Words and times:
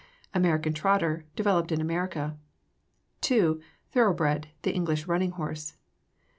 American 0.33 0.73
Trotter, 0.73 1.25
developed 1.35 1.71
in 1.71 1.79
America. 1.79 2.35
2. 3.21 3.61
Thoroughbred, 3.91 4.47
the 4.63 4.73
English 4.73 5.05
running 5.05 5.29
horse. 5.33 5.75